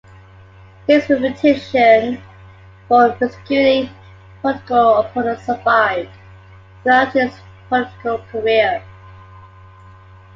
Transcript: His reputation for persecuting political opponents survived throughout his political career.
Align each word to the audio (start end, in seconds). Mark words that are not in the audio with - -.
His 0.87 1.07
reputation 1.11 2.19
for 2.87 3.11
persecuting 3.11 3.91
political 4.41 4.95
opponents 5.01 5.43
survived 5.45 6.09
throughout 6.81 7.13
his 7.13 7.35
political 7.69 8.17
career. 8.31 8.81